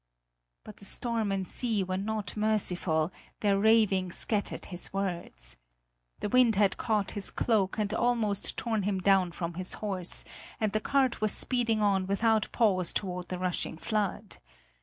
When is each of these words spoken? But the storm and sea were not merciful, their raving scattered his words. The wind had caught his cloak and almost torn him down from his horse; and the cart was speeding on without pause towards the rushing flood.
But 0.63 0.77
the 0.77 0.85
storm 0.85 1.31
and 1.31 1.47
sea 1.47 1.83
were 1.83 1.95
not 1.95 2.35
merciful, 2.35 3.11
their 3.41 3.59
raving 3.59 4.11
scattered 4.11 4.65
his 4.65 4.91
words. 4.91 5.57
The 6.21 6.29
wind 6.29 6.55
had 6.55 6.75
caught 6.77 7.11
his 7.11 7.29
cloak 7.29 7.77
and 7.77 7.93
almost 7.93 8.57
torn 8.57 8.81
him 8.81 8.97
down 8.99 9.31
from 9.31 9.53
his 9.53 9.73
horse; 9.73 10.25
and 10.59 10.71
the 10.71 10.81
cart 10.81 11.21
was 11.21 11.31
speeding 11.33 11.83
on 11.83 12.07
without 12.07 12.51
pause 12.51 12.91
towards 12.93 13.27
the 13.27 13.37
rushing 13.37 13.77
flood. 13.77 14.37